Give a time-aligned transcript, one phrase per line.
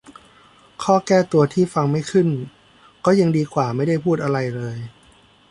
[0.83, 2.27] ข้อแก้ตัวที่ฟังไม่ขึ้น
[3.05, 4.77] ก็ยังดีกว่าไม่ได้พูดอะไรเลย